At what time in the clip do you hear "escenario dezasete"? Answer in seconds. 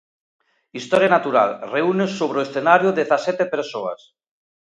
2.47-3.45